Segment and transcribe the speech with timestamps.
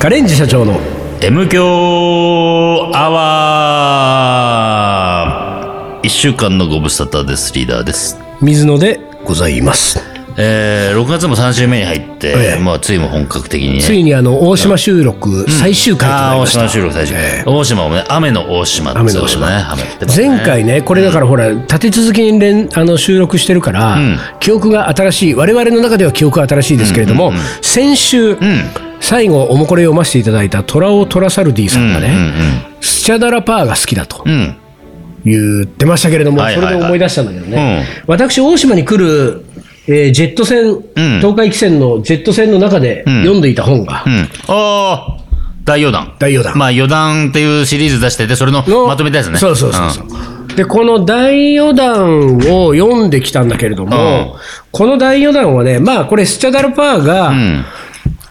[0.00, 0.80] カレンジ社長の
[1.20, 7.52] M 強アワー一週間のご無沙汰です。
[7.52, 8.18] リーダーです。
[8.40, 10.00] 水野でございます。
[10.38, 13.82] えー、6月も3週目に入って、ええまあ、ついも本格的にね。
[13.82, 16.60] ついにあの大島収録最終回となりました。
[16.60, 17.54] 島収録最終え回。
[17.54, 19.56] 大島もね、雨の大島って雨の大島ね。
[19.56, 19.64] ね
[20.16, 23.98] 前回ね、これだからほら、立て続けに連あの収録してるから、
[24.38, 28.38] 記憶が新しい、我々の中では記憶が新しいですけれども、先週、
[29.00, 32.14] 最後、おもこれ読ませていただいたトラオ・トラサルディさんがね、
[32.80, 34.56] スチャダラパーが好きだとうん。
[35.24, 39.44] 言ってましたけれども、はいはいはいそれで思い出したんだけどね、うん私、大島に来る、
[39.86, 40.76] えージェット船、
[41.20, 44.28] 東海汽船のジェット船の中で読んでいた本が、うん。
[44.48, 45.16] ああ、
[45.64, 46.14] 大余談。
[46.18, 49.38] 大余談まあ、余談っていうシリーズ出してて、それののまとめたやつね。
[49.38, 50.56] そうそうそうそう。
[50.56, 54.40] で、この大余談を読んできたんだけれども、うん
[54.72, 57.36] この大余談はね、まあこれスチャダルパーが、うん。
[57.36, 57.64] うん。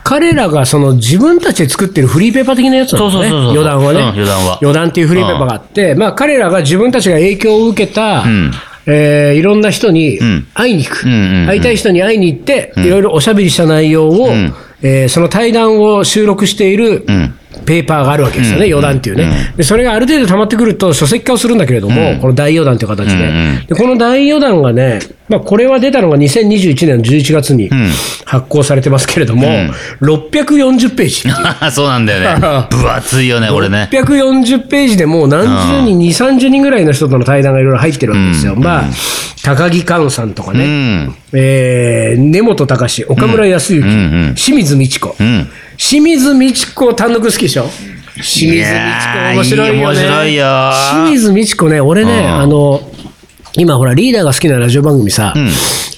[0.09, 3.29] 彼らがその自分たちで作ってるフリーペーパー的なやつなんですね。
[3.29, 3.63] そうそうそうそう。
[3.63, 4.57] 余談はね、うん余談は。
[4.59, 8.51] 余談っていうフリーペーパーがあって、まあ彼らが自分たちが影響を受けた、ん。
[8.87, 10.47] えーいろんな人にん。
[10.55, 11.47] 会いに行く、んうんうん。
[11.47, 14.53] 会いたい人に会いに行って、いろいろおしゃべりした内容を、ん。
[14.81, 19.63] えーその対談を収録しているんペーパーがあるわけですよね、余談っていうね、で。
[19.63, 23.75] それがある程度溜まってくると書籍化をするんだけれども、この大余談という形で,、んで。
[23.75, 27.69] この大余談がね、まあ、これは出たのが2021年の11月に
[28.25, 29.47] 発行されてますけれども、
[30.01, 31.23] 640ページ。
[31.71, 32.67] そうなんだよね。
[32.69, 33.89] 分厚いよね、これね。
[33.91, 38.55] 640ページでもう何十人、2、30人ぐらいの人との対談がいろいろ入ってるわけですよ。
[38.55, 38.83] まあ、
[39.43, 41.15] 高木寛さんとかうね、ん。
[41.33, 45.15] えー根本隆、岡村康之、ん清水美智子。
[45.79, 45.81] うん。
[45.81, 47.69] 清水美智子単独好きでしょ？
[48.21, 49.81] 清水美智子面白いよね。
[49.81, 52.81] 面白いよ清水美智子ね、俺ね、うんあの、
[53.57, 55.33] 今ほら、リーダーが好きなラジオ番組さ、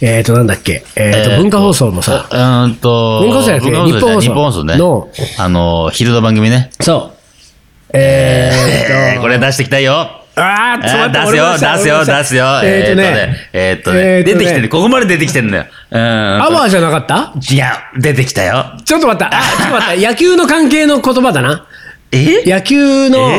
[0.01, 4.63] えっ、と、なんだっけ、えっ、と、文化放送のさ、うーんと、文化放送じゃなくて文化放送日本放送。
[4.63, 6.69] のあの、昼の番組ね。
[6.79, 7.17] そう。
[7.93, 10.09] えー、え ーこれ出してきたいよ。
[10.35, 12.45] あー、ちょっと待って出すよ、出すよ、出すよ。
[12.63, 14.69] えーとね、えーっとね、えーとね出てきてる。
[14.69, 15.65] ここまで出てきてるんだよ。
[15.91, 15.99] うん。
[15.99, 17.33] アワーじゃなかった？
[17.53, 18.65] いや、出てきたよ。
[18.85, 19.27] ちょっと待った。
[19.37, 20.07] あ、ちょっと待った。
[20.09, 21.65] 野球の関係の言葉だな。
[22.11, 22.43] え？
[22.45, 23.29] 野球の、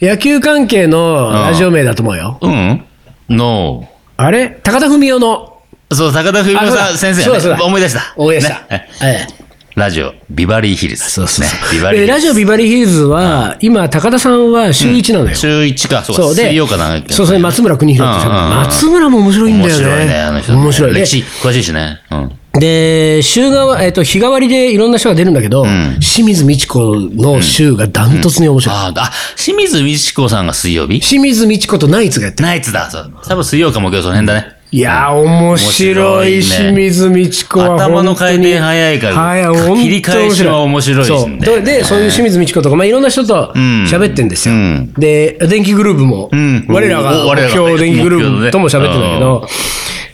[0.00, 2.38] 野球関係のラジオ名だと思うよ。
[2.40, 2.84] うん
[3.28, 4.48] のあれ？
[4.62, 5.46] 高田文夫の。
[5.92, 8.14] そう、高田文夫あそうださん先生そうだそうだ思い出した。
[8.16, 8.54] 思い出した。
[8.74, 9.49] ねええ
[9.80, 11.10] ラジオ、ビバリーヒルズ。
[11.10, 12.34] そうそうそうねビバリーでラヒルズ。
[12.34, 15.34] ジオビバリーヒルズは、今、高田さんは週1なのよ。
[15.34, 17.12] 週1か、そうか、そうで、水曜かなんか。
[17.12, 19.84] そうそう、松村邦弘ってさ、うんうんうん松村も面白いんだよね。
[19.84, 20.52] 面白いね、あの人。
[20.52, 20.94] 面白い。
[20.94, 21.98] で歴史詳しいしね。
[22.10, 22.32] うん。
[22.60, 25.64] で、週替わ、えっと、日替わりでいろんな人が出るんだけど、
[26.00, 28.76] 清水美智子の週がダントツに面白い。
[28.76, 31.00] ああ、清水美智子さんが水曜日？
[31.00, 32.48] 清水美智子とナイツがやってる。
[32.48, 32.90] ナイツだ。
[32.90, 33.12] そう。
[33.26, 34.59] 多分水曜か木曜その辺だね。
[34.72, 37.74] いやー、面白い、清水美智子は。
[37.74, 39.36] 頭の回転早いからは
[39.76, 41.40] い、切り返しは面白いですね。
[41.44, 41.56] そう。
[41.56, 44.54] で、でそういう清水美智子とか、まあ、いろんな人と喋ってんですよ。
[44.54, 44.92] うん。
[44.92, 46.66] で、電気グループも、ん。
[46.68, 49.48] 我らが目お我らが標電気グループとも喋ってんだけど、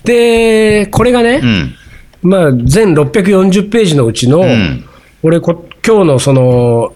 [0.05, 1.75] で、これがね、うん。
[2.23, 4.85] まあ、全640ページのうちの、ん。
[5.23, 6.95] 俺こ、今日のその、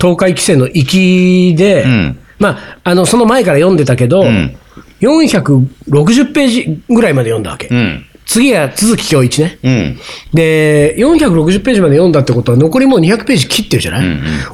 [0.00, 2.18] 東海汽船の行きで、ん。
[2.38, 4.56] まあ、あの、その前から読んでたけど、ん
[5.00, 7.68] 460ページぐらいまで読んだわけ。
[7.68, 8.04] うん。
[8.24, 9.58] 次は続き今日1ね。
[9.62, 9.98] うん。
[10.32, 14.06] で、460ページまで読んだってことは、残りもう200ページ切ってるじゃない、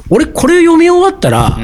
[0.09, 1.57] 俺、これ読み終わったら、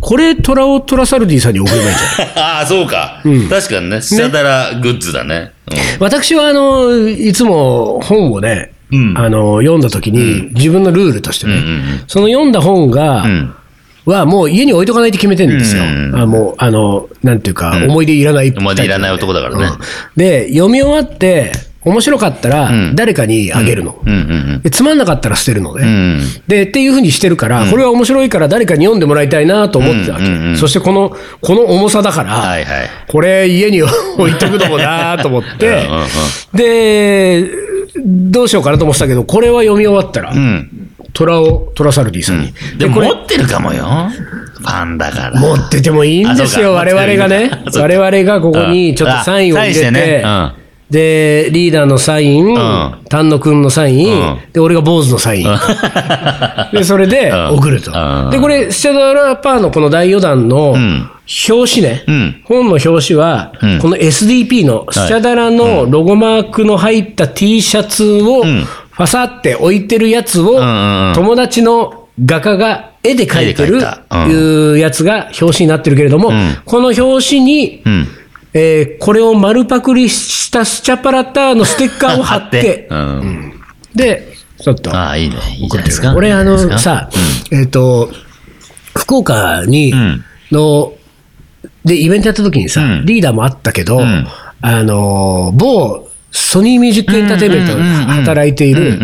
[0.00, 2.36] これ、トラオ・トラサルディさんに送ればいいんじゃない？
[2.36, 3.22] ああ、そうか。
[3.48, 4.02] 確かにね。
[4.02, 5.52] スチャダラグッズだね。
[5.98, 11.54] 私は、あの、いつも本をね、うんあの、読んだ時に、自分のルールとしてね、
[12.06, 13.54] その読んだ本が、ん
[14.06, 15.82] はもう家に置いとかないと決めてるんですよ。
[16.14, 19.64] あもう、あの、なんていうか、思い出いらない思い出いらない男だからね。
[19.66, 19.78] うん。
[20.16, 21.52] で、読み終わって、
[21.86, 23.96] 面白かったら、誰かにあげるの。
[24.72, 25.84] つまんなかったら捨てるのね。
[25.84, 26.20] うん。
[26.48, 30.56] で、っていうふうにしてるから、これは面白いから誰かに読んでもらいたいなと思ってたわけ。
[30.56, 32.56] そしてこの、この重さだから。
[33.06, 33.92] これ家に置
[34.28, 35.86] いとくのもなと思って。
[36.52, 37.48] で、
[38.04, 40.34] どうしようかなと思ってたけど、これは読み終わったら、
[41.16, 41.26] うん。
[41.26, 42.52] トラオ、トラサルディさんに。
[42.78, 43.84] でもこれ持ってるかもよ。
[44.58, 45.40] ファンだから。
[45.40, 47.50] 持っててもいいんですよ、我々がね。
[47.74, 50.52] 我々がここにちょっとサインを入れててねうん、
[50.90, 55.46] で、リーダーのサインん、丹野くんのサインうん、で、俺が坊主のサイン。
[56.72, 57.48] で、それでうん。
[57.56, 57.92] 送ると。
[57.92, 58.30] うん。
[58.30, 61.10] で、これ、スチャダラパーのこの大余談のん。
[61.48, 62.04] 表紙ね。
[62.06, 62.42] うん。
[62.44, 68.64] 本の表紙はうん、この SDP のスチャダラのロゴマークの入った T シャツをん
[68.96, 70.58] ファサって置いてるやつを
[71.14, 74.02] 友達の画家が絵で描いてるいた。
[74.26, 76.56] うやつが表紙になってるけれども、ん。
[76.64, 78.08] この表紙に、うん。
[78.54, 83.60] えーこれを丸パクリしたスチャパラターのステッカーを貼って、うん。
[83.94, 84.96] で、ちょっと。
[84.96, 85.36] ああ、いいね。
[85.58, 86.14] いいじゃないですか。
[86.14, 87.10] 俺、あのさ、
[87.52, 88.10] えっ、と、
[88.96, 90.24] 福岡に、ん。
[90.50, 90.94] の、
[91.84, 93.04] で、イベントやった時にさ、うん。
[93.04, 94.26] リーダーもあったけど、ん。
[94.62, 96.05] あの、某
[96.36, 98.98] ソニーミュージックエンターテインメントで働いている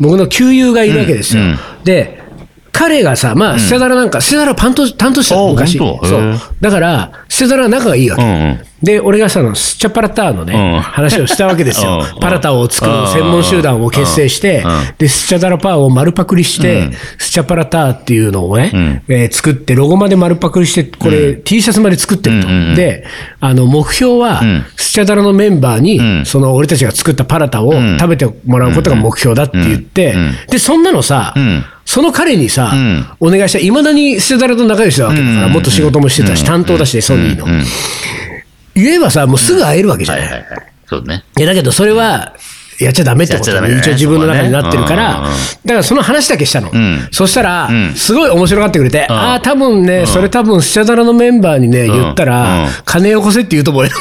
[0.00, 1.42] 僕の旧友がいるわけですよ。
[1.84, 2.18] で、
[2.72, 5.78] 彼がさ、まあ、ステダラなんか、ステダラ担当担当してたのあ昔。
[5.78, 6.40] そう。
[6.60, 8.22] だから、ステダラは仲がいいわけ。
[8.82, 10.80] うんうんで、俺がさ、あのスチャパラターのね、うん。
[10.80, 12.00] 話をしたわけですよ。
[12.14, 12.20] うん。
[12.20, 14.70] パラタを作る専門集団を結成してうん。
[14.70, 22.48] うん、で、スチャダラパーを丸パクリして、スチャパラターっていうのをね、えー作って、ロゴまで丸パクリして、これ、T シャツまで作ってると。
[22.48, 22.74] うんうんうん。
[22.76, 23.04] で、
[23.40, 26.24] あの、目標はん、スチャダラのメンバーに、ん。
[26.24, 27.98] その俺たちが作ったパラタをん。
[27.98, 30.20] 食べてもらうことが目標だって言ってうん。
[30.20, 33.72] うん、で、そんなのさん、その彼にさん、お願いして、い。
[33.72, 35.52] まだにスチャダラと仲良しなわけだから、うん。
[35.52, 37.46] もっと仕事もしてたし、担当だしね、ソニーの。
[38.82, 40.28] 言えばさ、もうすぐ会えるわけじゃないい。
[40.28, 40.62] ははいはい。
[40.86, 41.24] そうね。
[41.36, 42.34] いやだけどそれは
[42.78, 43.76] やっちゃダメってことだね。
[43.78, 46.68] 一応自分の中になってるから、だからその話だけしたの。
[46.68, 47.08] ん。
[47.10, 47.92] そしたら、ん。
[47.94, 52.70] すごい面白がってくれて、ああ、多分ね、それ多分スチャダラのメンバーにね、言ったら、うん。
[52.84, 53.90] 金よこせって言うと思うよ。
[53.90, 53.96] じ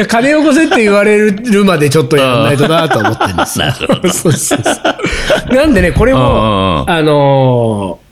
[0.00, 3.72] ゃあ金よこせって言われるまでちょっとやらないとなと思ってるんですよ。
[4.12, 5.54] そうそうそう。
[5.54, 8.06] なんでね、これも、うんあのー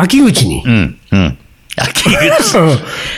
[0.00, 0.62] 秋口に、
[1.80, 2.16] 秋口。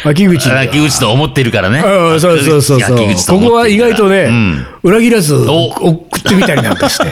[0.04, 0.52] 秋口に。
[0.52, 1.80] 秋口と思ってるからね。
[1.80, 4.66] うんそうそうそうそう秋口とここは思ってるから意外とね、うん。
[4.82, 7.04] 裏切らずお送ってみたりなんかして。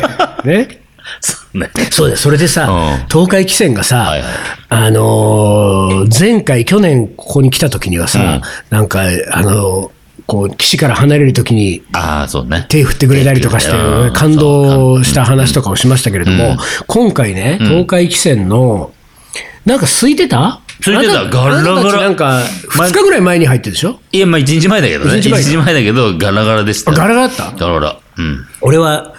[0.49, 0.81] ね。
[1.21, 1.71] そうね。
[1.91, 2.23] そうです。
[2.23, 4.29] それでさ、うん東海汽船がさ、はいはい
[4.71, 8.41] あのー前回、去年ここに来た時にはさ、
[8.71, 9.03] なんか、
[9.33, 9.89] あのー
[10.27, 12.67] こう、岸から離れる時にああ、そうね。
[12.69, 18.91] 手振ってくれたりとかしてうん、感動した話とかをしましたけれども、今回ね、東海汽船の、
[19.65, 20.61] なんか空いてた？
[20.85, 24.01] 空いてたガラガラあなんか、2日ぐらい前に入ってるでしょ？
[24.13, 25.19] いや、まあ一日前だけどね。
[25.19, 26.93] 一日前一日前だけど、ガラガラでした。
[26.93, 27.51] ガラガラだった？
[27.57, 28.01] ガラガラ。
[28.19, 28.47] うん。
[28.61, 29.15] 俺は、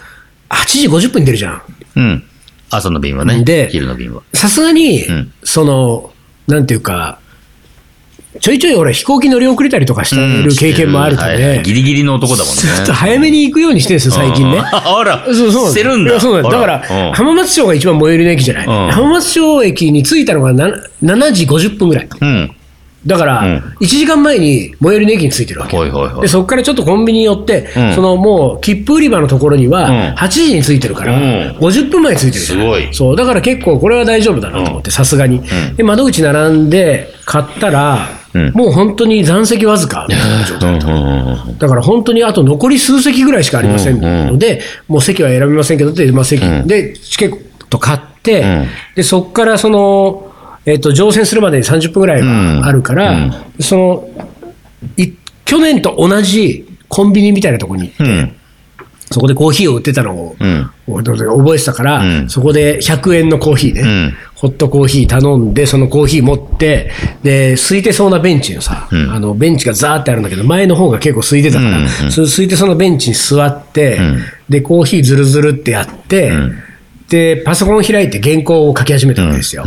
[0.50, 1.62] 8時50分に出るじゃん。
[1.96, 2.24] うん。
[2.70, 3.44] 朝の便はね。
[3.44, 4.22] で昼の便は。
[4.34, 6.14] さすがに、んその、
[6.48, 7.20] なんていうか、
[8.40, 12.62] ちょいちょい俺飛行機乗り遅れたりとかしてる経験もあるとはいはいね、ギリギリの男だもんね。
[12.62, 14.60] ちょっと早めに行くようにしてるんですよ、最近ね。
[14.62, 16.20] あら、そうそうしてるんだ。
[16.20, 16.48] そうだ。
[16.48, 18.68] だかあら、うん浜松町が一番最寄りの駅じゃない。
[18.68, 20.68] うん浜松町駅に着いたのがな
[21.04, 22.08] 7時50分ぐらい。
[22.22, 22.52] うん。
[23.08, 25.76] だから、うん1時間前に最寄りの駅に着いてるわけ。
[26.22, 31.22] で、そこからちょっとコンビニに寄って、うんそのもう切符売り場のところにはうん8時に着いてるから、うん
[31.60, 35.42] 50分前に着いてるいそう、だから結構これは大丈夫だなと思って、さすがに。
[35.78, 38.52] で、窓口並んで買ったら、うん。
[38.52, 40.06] もう本当に残席わずか。
[40.10, 40.78] みたいな状態。
[40.78, 48.68] うんうんうんだから本当にあと残り数席ぐらいしかありませんので、もう席は選びませんけどで、まあ、席、でチケット買って、ん。
[48.96, 50.32] でそこからその、
[50.66, 54.10] えっと乗船するまでに30分ぐらいはあるから、その
[54.96, 55.14] い
[55.46, 58.39] 去年と同じコンビニみたいなところに行って、うん
[59.12, 60.70] そこでコーヒーを売ってたのを、うん。
[60.88, 62.30] 俺覚えてたから、うん。
[62.30, 64.18] そこで100円のコーヒーね、ん。
[64.36, 66.92] ホットコーヒー頼んで、そのコーヒー持って、
[67.24, 69.12] で、空いてそうなベンチのさ、ん。
[69.12, 74.22] あのベンチがザーってあるんだけど、前の方が結構空いてたから、うんうん空いてそうなベンチに座って、ん。
[74.48, 76.54] で、コーヒーずるずるってやって、ん。
[77.10, 79.66] で、パソコン開いて原稿を書き始めたわけですよ。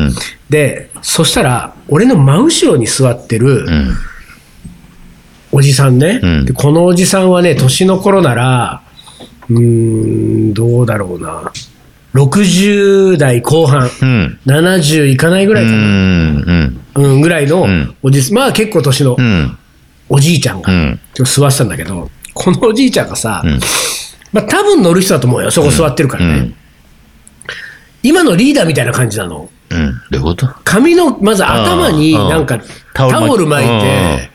[0.48, 3.94] で、そしたら、俺の真後ろに座ってる、うん。
[5.50, 6.20] おじさんね、
[6.54, 8.82] このおじさんはね、年の頃なら、
[9.50, 11.52] うーん、どうだろうな、
[12.14, 14.38] 60代後半、うん。
[14.46, 16.80] 70いかないぐらいかうな、ん。
[16.94, 17.96] うん、ぐらいのん。
[18.02, 19.58] おじ、まあ結構年のうん。
[20.08, 21.00] おじいちゃんが、うん。
[21.14, 23.58] ちょっと座ってたんだけど、このおじいちゃんがさ、ん。
[24.32, 26.32] まあ多分乗る人だと思うよ、そこ座ってるからね。
[26.34, 26.54] うん。
[28.02, 29.48] 今のリーダーみたいな感じなの。
[29.70, 29.92] うん。
[29.92, 30.46] どういうこと？
[30.64, 32.60] 髪の、まず頭にうんなんか
[32.92, 34.30] タオル巻いて、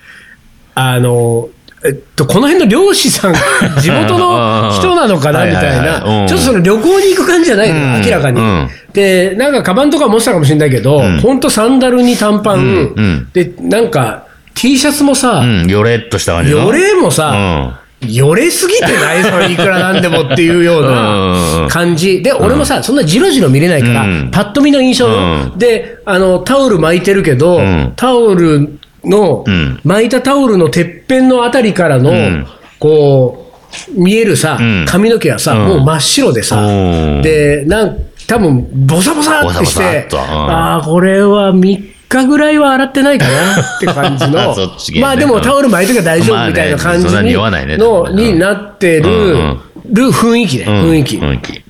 [0.74, 1.50] あの、
[1.88, 3.34] えっと、この辺の漁師さん、
[3.82, 8.02] 地元の人なのかなうんみたいな、ちょっとその旅行に行く感じじゃないのよ、うん。
[8.04, 8.42] 明らかに。
[8.42, 8.70] うん。
[8.94, 11.40] で、なんかカバンとか持ってたかもしれないけどん、ほん。
[11.40, 12.62] とサンダルに短パうん。
[12.62, 12.64] う
[13.02, 14.24] ンん、で、なんか
[14.56, 15.68] T シャツもさ、うん。
[15.68, 16.66] よれっとした感じの。
[16.66, 19.24] よれもさ、よれすぎてない？
[19.24, 21.68] それいくらなんでもっていうようなん。
[21.70, 22.22] 感じ。
[22.22, 24.30] で、俺もさ、そんなじろじろ見れないから、うん。
[24.32, 25.08] パッと見の印象。
[25.08, 25.54] うん。
[25.58, 27.94] で、あの、タオル巻いてるけど、ん。
[27.96, 28.78] タオル
[29.10, 29.80] の、うん。
[29.84, 32.48] 巻いたタオルのてっぺんのあたりからの、ん。
[32.80, 33.52] こ
[33.96, 34.86] う、見えるさ、ん。
[34.88, 35.68] 髪の毛はさ、うん。
[35.68, 37.22] もう真っ白でさ、うん。
[37.22, 37.98] で、なん
[38.28, 44.56] 多分ボサボサってして、ああ、これは3日ぐらいは洗ってないかなって感じの。
[45.00, 49.60] まあでもタオル巻いときゃ大丈夫みたいな感じにのになってるうん
[49.90, 51.18] る雰囲気ね、うん雰囲気。
[51.18, 51.64] 雰囲気。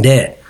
[0.00, 0.40] で、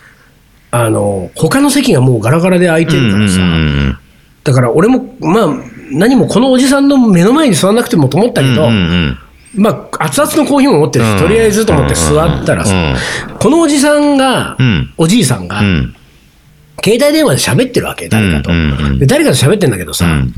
[0.70, 3.98] あの、他の席がもうガラガラで空いてるからさ、うん。
[4.44, 5.48] だから俺も、まあ、
[5.90, 9.18] 何もこのおじさんの目の前に座らなくてもと思ったけど、うんうん
[9.56, 11.18] まあ、熱々のコーヒーも持ってるし、うん。
[11.18, 12.94] とりあえずと思って座ったらさ、
[13.40, 14.92] このおじさんが、うん。
[14.98, 15.94] おじいさんが、うん。
[16.84, 18.50] 携帯電話で喋ってるわけ、誰かと。
[18.50, 20.34] うんうんうんで誰かと喋ってんだけどさ、ん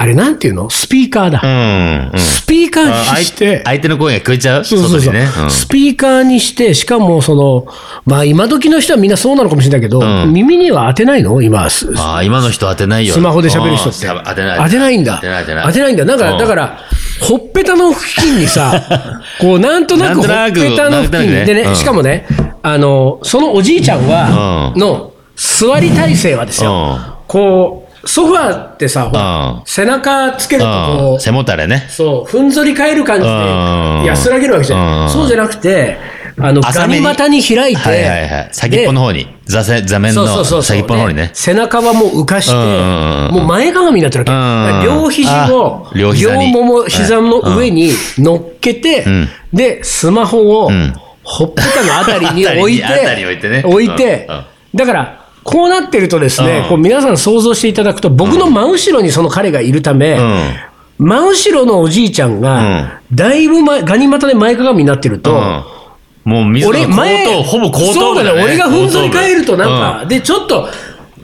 [0.00, 0.70] あれなんていうの？
[0.70, 1.40] スピーカーだ。
[1.42, 2.10] うん。
[2.14, 2.20] うん。
[2.20, 4.64] スピーカーあにして、相手の声が聞こえちゃう？
[4.64, 5.26] そうそうそう、外にね。
[5.50, 7.66] スピーカーにして、しかもその、
[8.06, 11.42] まあ今時の人はみんなそうなのかもしれないけど、うん耳には当てないの？
[11.42, 13.14] 今、すああ、今の人当てないよ。
[13.14, 14.06] スマホで喋る人って。
[14.06, 14.58] うん当てない。
[14.64, 15.16] 当てないんだ。
[15.16, 15.66] 当てない、当てない。
[15.66, 16.04] 当てないんだ。
[16.04, 16.78] なんか、うんだから、
[17.20, 18.80] ほっぺたの付近にさ、
[19.40, 22.24] こう、なんとなくほっぺたの付近でね、しかもね、
[22.62, 29.62] あの、そのおじいちゃんは、うんの座り体勢はですよ、こう、ソファーってさ、うん。
[29.66, 31.20] 背中つけるとこう、うん。
[31.20, 31.86] 背もたれね。
[31.88, 34.02] そう、ふんぞり返る感じうん。
[34.02, 35.06] で安らげるわけじゃうん。
[35.06, 35.10] ん。
[35.10, 35.98] そうじゃなくて、
[36.40, 38.48] あの、ガニ股に開いて、はいはいはい。
[38.52, 39.26] 先っぽの方に。
[39.46, 41.28] 座せ座面の先っぽの方にね。
[41.28, 41.30] で。
[41.34, 44.86] 背中はもう浮かして、もう前かがみになってるわけ。
[44.88, 46.12] うん両肘をあ、両
[46.52, 49.28] もも、膝の上に乗っけて、ん。
[49.52, 50.94] で、スマホをん。
[51.24, 54.28] ほっぺたのあたりに置いて、 置いて
[54.74, 56.68] だから、こうなってるとですね、うん。
[56.68, 61.06] こう皆さん想像していただくと、僕の真後ろにその彼がいるため、うん。
[61.06, 66.30] 真後ろのおじいちゃんが、だいぶ前、ガニ股で前かがみになってると、うん。
[66.30, 68.44] もう水の俺、後ほぼ後頭そうだね、部だね。
[68.44, 70.68] 俺がふんぞり返ると、なん後か、で、ちょっと、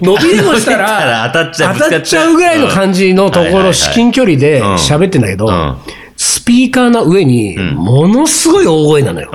[0.00, 4.74] 伸びでもしたら ら、当たっちゃうぐらいの感じのところ、至近距離でうん。
[4.74, 5.76] 喋ってんだけどうん、
[6.16, 9.30] スピーカーの上に、ものすごい大声なのよ。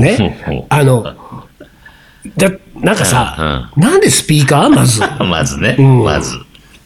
[0.00, 0.66] ね。
[0.70, 1.04] あの、
[2.36, 2.50] だ
[2.80, 4.68] なんかさ、なんでスピーカー？
[4.68, 5.00] まず。
[5.24, 6.02] まずね、ん。
[6.02, 6.36] まず。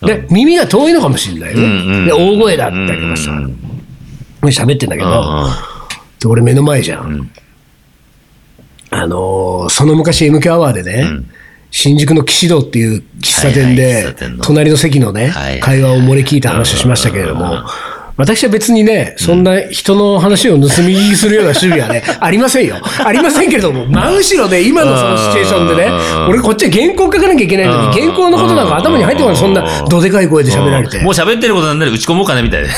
[0.02, 2.04] で、耳が遠いのかもしれないようんうん。
[2.04, 2.06] ね。
[2.06, 3.32] で、大声だったりとかさ、
[4.42, 5.48] 喋ってんだけど、
[6.20, 7.30] で俺目の前じゃん。
[8.90, 11.06] あのーその昔 MK アワーでね、
[11.70, 17.64] 新宿の岸堂っていう喫茶店で隣の席のね会話を漏れ聞いた話をしましたけれども、
[18.18, 22.76] 私は別にね、そんな人の話を盗み聞きするような趣味はね、ありませんよ。
[23.04, 25.92] ありませんけれども、真後ろで今のそのシチュエーションでね、
[26.28, 31.14] 俺こっちは原稿書かなきゃいけないのに、原稿のことなんか頭に入ってこない、そんなどでかい声で喋られてもう。
[31.14, 32.70] 喋ってることなんなら打ち込もうかなみたいで。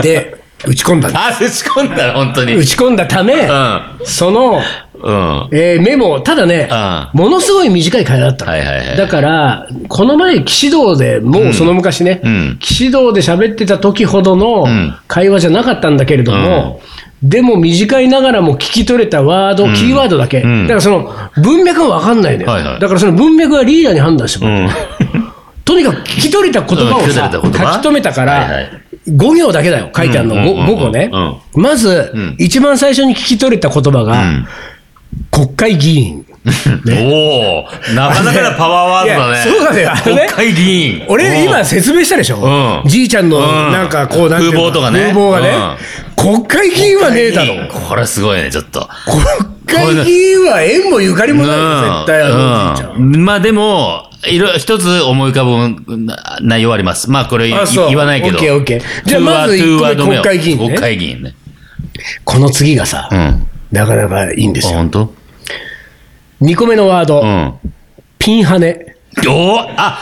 [0.00, 2.54] で、打ち込んだんだあ、打ち込んだら、本当に。
[2.54, 3.82] 打ち込んだため、うん。
[4.04, 4.62] その、うん。
[5.52, 6.68] えーメモ、ただね、
[7.14, 8.96] うものすごい短い会話だったの、はいはいはい。
[8.96, 12.56] だから、この前、岸道でもうその昔ね、うん。
[12.60, 14.96] 岸道で喋ってた時ほどのん。
[15.08, 16.80] 会話じゃなかったんだけれども、
[17.22, 20.62] でも短いながらも聞き取れたワード、キーワードだけ、ん。
[20.62, 22.80] だからその文脈が分かんないのよ、はいはい。
[22.80, 24.70] だからその文脈はリーダーに判断してもらう、うん。
[25.64, 27.72] とにかく聞き取れた言葉をさ、うん聞き取れた言葉？
[27.74, 28.70] 書き留めたから、はいはい。
[29.08, 32.36] 5行だけだよ、書いてあるの、うんうんうんうん 5, 個ね、うんまず、ん。
[32.38, 34.46] 一番最初に聞き取れた言葉が、ん
[35.30, 36.26] 国会議員。
[37.12, 39.44] おおなかなかなパワーワードだね。
[39.44, 41.04] そうだよあのね国会議員。
[41.06, 44.60] 俺、今うん説明したでしょ、うんじいちゃんのうんなんかこう、なんていうの？
[44.60, 45.52] 風貌とかね風貌がね、
[46.16, 47.54] 国会議員はねえだろ。
[47.68, 48.88] これすごいね、ちょっと。
[49.66, 52.96] 国会議員は縁もゆかりもないよ、絶対、あのおじいちゃん。
[52.96, 57.10] うんまあでも、いろ、一つ思い浮かぶな内容あります。
[57.10, 57.56] まあこれ言
[57.96, 58.38] わないけど。
[58.38, 61.34] オッケーオッケーじゃあまずトゥー一個目国会議員ね国会議員ね。
[62.24, 63.39] この次がさ、うん。
[63.72, 64.78] あ、なかなかいいんですよ。
[64.78, 65.14] 本当
[66.42, 67.54] ？2個目のワード、うん。
[68.18, 68.96] ピンハネ。
[69.28, 69.98] おーあ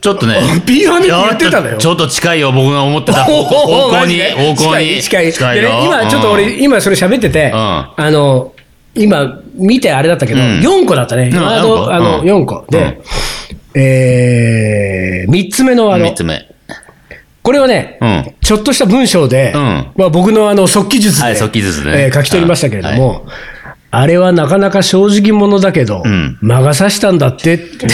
[0.00, 0.40] ちょっとね。
[0.66, 4.80] ピンハネって言ってたのよちょっと近いよ、僕が思ってた方向 方向に、方向に。
[4.80, 8.52] 近い近い近いよでね、今ちょっとうん俺、今それ喋ってて、んあの、
[8.94, 11.30] 今見てあれだったけど、ん4個だったね。
[11.32, 12.64] うんワード、あの、うん4個。
[12.68, 13.00] で、
[13.74, 16.04] えー、3つ目のワード。
[16.06, 16.51] 三つ目。
[17.42, 18.34] これはね、うん。
[18.40, 19.92] ちょっとした文章で、うん。
[19.96, 21.90] まあ、僕のあの速記術で、はい速記術で。
[21.90, 23.26] ねえー書き取りましたけれども、
[23.94, 26.38] あれはなかなか正直者だけど、ん。
[26.40, 27.54] 魔が差したんだって。
[27.54, 27.86] って。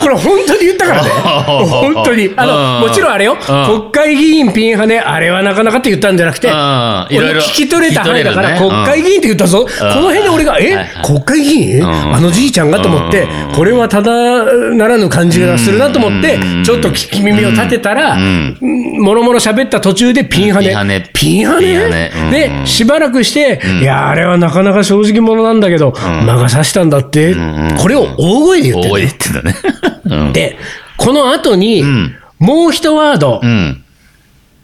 [0.00, 1.10] これ本当に言ったからね。
[1.10, 2.32] 本当に。
[2.34, 8.58] あの、うんもちろんあれよ、国会議員ピン派ね、あれはなかなかって言ったんじゃなくて、俺聞き取れた範囲だから、ね。
[8.58, 9.66] 国会議員って言ったぞ。
[9.66, 10.88] この辺で俺が、え、はいはい。
[11.04, 12.14] 国会議員、ん。
[12.14, 13.54] あのじいちゃんがと思って、うん。
[13.54, 14.10] これはただ
[14.72, 18.56] ならぬ感じがするなと思って、ちょっと聞き耳を立てたら、ん。
[18.98, 20.68] もろもろ喋った途中でピンハネ。
[20.68, 21.10] ピンハネ。
[21.12, 22.30] ピンハネ？
[22.30, 25.92] で、しばらくして、いや、あれはなかなか正直者なんだけど、
[26.24, 27.34] 魔が差したんだって、
[27.78, 29.54] これを大声で言って大声るで言ってたね。
[30.04, 30.32] うん。
[30.32, 30.56] で、
[30.96, 31.84] この後に、
[32.38, 33.82] もう一ワードうん。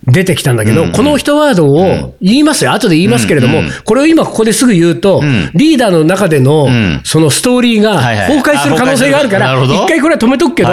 [0.04, 2.72] 出てきたんだけど、この一ワードを言いますよ。
[2.72, 5.22] 後で言いますけれども、これを今ここですぐ言うと、
[5.54, 7.00] リーダーの中での、ん。
[7.04, 10.70] そのストーリーが崩壊する可能性があるから、一回これは止めとくけど、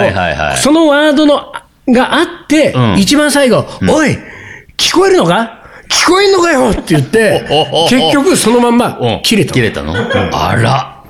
[0.56, 1.52] そのワードの
[1.88, 2.98] があって、うん。
[2.98, 4.18] 一番最後、おい、
[4.76, 5.59] 聞こえるのか？
[5.90, 7.44] 聞こえんのかよって言って
[7.90, 9.20] 結局そのまんまうん。
[9.22, 9.52] 切れた。
[9.52, 9.60] 切。
[9.60, 9.94] れたの？
[10.32, 11.00] あら。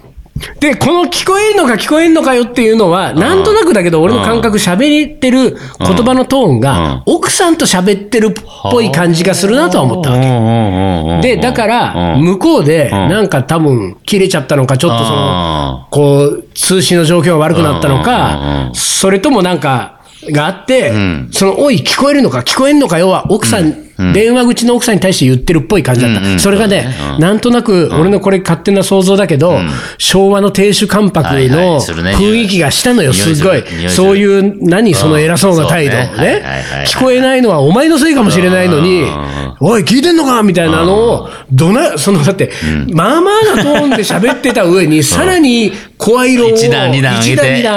[0.58, 8.32] で、この聞こえんのか聞こえんのかよっていうのは、なんとなくだけど、俺の感覚喋ってる言葉のトーンが、奥さんと喋ってるっ
[8.70, 11.28] ぽい感じがするなとは思ったわけ。
[11.28, 20.92] で、だから、向こうで、なんか多分、切れちゃったのか、ちょっとその、こう、通信の状況が悪くなったのか、それともなんか、があって、
[21.30, 26.38] その、おい、聞こえるのか、聞こえんのかよは、奥さん、電話口の奥さんに対して言ってるっぽい感じだった。
[26.38, 29.58] それがね、なんとなく、俺のこれ勝手な想像だけど、
[29.98, 33.62] 昭和の亭主関白の雰囲気がしたのよ、すごい。
[33.88, 35.92] そういう、何その偉そうな態度。
[35.92, 36.42] ね。
[36.86, 42.50] 聞こえないのはお前のせいかもしれないのにうん、おい、聞いてんのかみたいなのを、どな、その、だって、
[42.92, 47.20] まあまあなトーンで喋ってた上に、さらに声色を一段二段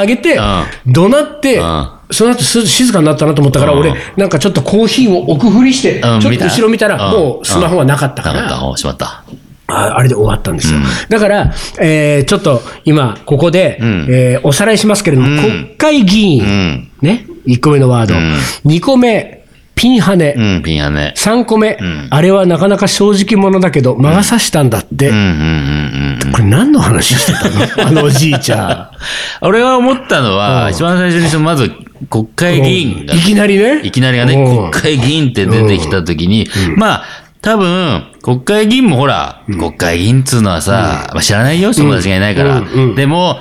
[0.02, 0.40] 上げて
[0.88, 1.64] 怒鳴ってん、
[2.13, 3.79] その後す静かになったなと思ったから、うん。
[3.79, 7.20] 俺、なんかちょっとコーヒーを置くふりして、ちょっと後ろ見たら、うん。
[7.20, 8.34] もうスマホはなかったか。
[8.34, 9.24] ら、おしまった。
[9.67, 10.79] ああれで終わったんですよ。
[11.10, 14.08] だから、えーちょっと今、ここで、ん。
[14.10, 16.89] えーおさらいしますけれども、国会議員、ん。
[17.01, 18.34] ね、1個目のワード、ん。
[18.65, 19.43] 2個目、
[19.75, 21.13] ピンハネ、うん、ピンやね。
[21.17, 22.08] 3個目、ん。
[22.12, 26.32] あれはなかなか正直者だけど、魔が差したんだって、うん、うん、うん、うん。
[26.32, 27.50] これ何の話してた
[27.84, 27.88] の？
[27.88, 28.91] あのおじいちゃ
[29.41, 30.72] 俺が思ったのは、うん。
[30.74, 31.72] 一番最初にそのまず
[32.10, 32.64] 国会ん。
[32.64, 33.82] 議員がいきなりね。
[33.84, 34.72] いきなりがね、うん。
[34.72, 37.04] 国会議員って出てきたときに、まあ、
[37.42, 42.64] 多分、国会議員もほら、国会議員っつうのはさ、まあ、知らないよ、友達がいないから。
[42.96, 43.38] でも、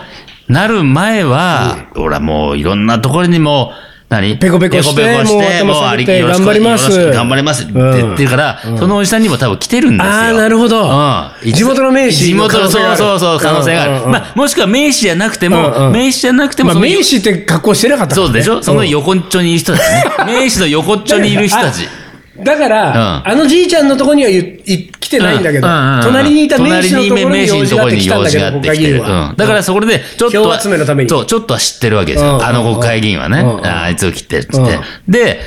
[0.49, 3.73] なる前は、俺はもういろんなところにも、
[4.13, 4.37] 何？
[4.39, 7.11] ペコペコしてもう頭下げて頑張ります。
[7.11, 7.65] 頑張ります。
[7.65, 10.13] って言ってるから、そのおじさんにも多分来てるんですよ。
[10.13, 10.85] あーなるほど。
[10.89, 11.53] うん。
[11.53, 14.07] 地元の名士地元の、そうそうそう、可能性がある。
[14.07, 18.63] まあ、もしくは名士じゃなくても、名士じゃなくても、名士って格好してなかったそうでしょ？
[18.63, 20.05] その横っちょにいる人たちね。
[20.27, 21.89] 名士の横っちょにいる人たち。
[22.45, 23.29] だから、うん。
[23.29, 25.75] あのじいちゃんのところには来てないんだけど、うん。
[25.75, 25.97] うん。
[25.97, 26.03] うん。
[26.03, 29.01] 隣にいた名士のところに用事があって来たんだけど、国会議員うん。
[29.03, 29.35] は。
[29.37, 32.45] だからそこで、ちょっとは、そう、ちょっとは知ってるわけですよ。
[32.45, 33.41] あの国会議員はね。
[33.65, 34.75] ああいつを切ってるっつって。
[35.07, 35.13] うん。
[35.13, 35.41] で、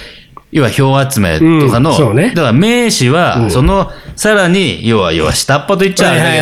[0.51, 2.29] 要は票集めとかの、ね。
[2.29, 6.37] だから名士は、その、さらに、要は、要は下っ端と言っちゃうんだけ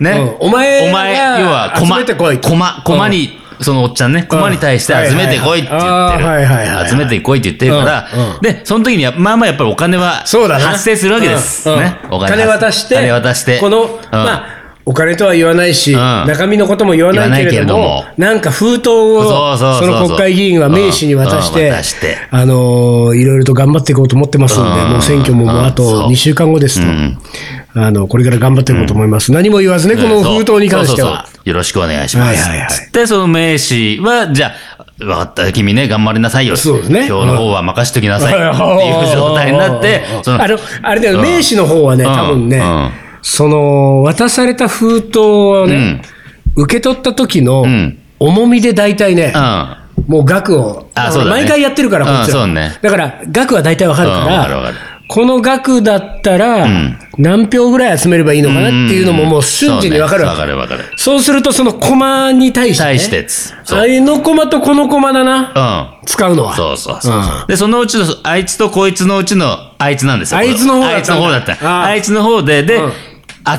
[0.00, 0.18] どね。
[0.40, 0.48] うん。
[0.48, 6.88] お前がお前、要は、集めてこい駒、駒に、そのおっちゃんね、駒に対して集めてこいって言ってる。
[6.88, 8.08] 集めてこいって言ってるから
[8.40, 11.68] で、その時には、まあまあやっぱりお金は発生するわけです。
[11.76, 11.98] ね。
[12.10, 13.58] お金渡して、金渡して。
[13.58, 13.90] この、うん。
[14.10, 14.56] まあ、
[14.88, 15.96] お金とは言わないし、ん。
[15.96, 21.72] 中身のことも言わないけれども、なんか封筒を、その国会議員は名士に渡して、
[22.30, 24.90] あのーいろいろと頑張っていこうと思ってますんで、うん。
[24.92, 25.90] もう選挙ももうあとうん。
[25.90, 26.08] そう。
[26.08, 27.18] 2週間後ですと、ん。
[27.74, 29.32] あの、これから頑張っていこうと思います。
[29.32, 31.26] 何も言わずね、この封筒に関しては。
[31.46, 32.42] よろしくお願いします。
[32.42, 32.68] はいはいはい。
[32.70, 36.56] つって、その名士は、じゃあ、分かった、君ね、頑張りなさいよ。
[36.56, 37.08] そうですね。
[37.08, 38.34] 票の方は任しときなさい。
[38.34, 41.22] っていう状態になって、そのあの、あれだよ、うん。
[41.22, 42.12] 名士の方はね、うん。
[42.12, 42.90] 多分ね、うん。
[43.22, 46.02] その、渡された封筒をね、
[46.56, 47.96] 受け取った時のん。
[48.18, 49.76] 重みで大体ね、うん。
[50.08, 52.48] もう額を、毎回やってるから、こっちは。
[52.82, 54.72] だから、額は大体わかるから、
[55.08, 60.40] この額だったらん、何票ぐらい集めればいいのかなっていうのももう瞬時にわかるわけ。
[60.40, 60.84] わかるわかる。
[60.96, 63.26] そうすると、そのコマに対してね、対して。
[63.74, 66.06] あのコマとこのコマだな、うん。
[66.06, 66.56] 使うのは。
[66.56, 67.16] そうそうそう。
[67.16, 70.38] うんで、そのうちの、あいつとこいつのうちのあいつなんですよ。
[70.38, 71.68] あいつの方だあいつったんだの方だった。
[71.68, 72.92] あああいつの方で、で、うん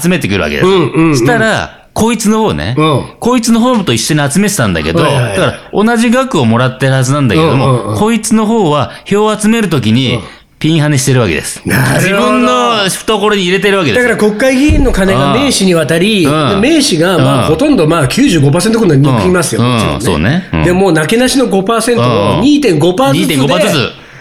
[0.01, 0.67] 集めてくるわけです。
[0.67, 10.19] うんうんうんしたら、こいつの方ね、うんこいつの方と一緒に集めてたんだけど、はいはいはいだから同じ額をもらってるはずなんだけども、うんうんうんこいつの方は票を集めるときに、
[10.59, 11.61] ピンハネしてるわけです。
[11.65, 14.09] 自分の懐に入れてるわけですよ。
[14.09, 16.25] だから国会議員の金が名士に渡り、
[16.59, 23.69] 名士がまあうんほとんどまあ95%ぐらい抜きますよ、うんもちろんうんそうねうんでもうなけなしの5%をうん2.5%ずつ2.5%ずで